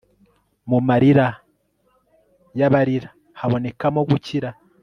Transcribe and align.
mu 0.69 0.79
marira 0.87 1.27
y'abarira 2.59 3.09
habonekamo 3.39 4.01
gukira 4.09 4.49